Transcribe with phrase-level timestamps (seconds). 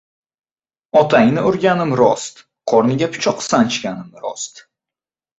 [1.01, 2.41] Otangni urganim— rost!
[2.73, 4.63] Qorniga pichoq sanchganim rost!